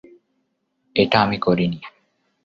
এটা 0.95 1.17
আমি 1.21 1.37
করিনি। 1.37 1.79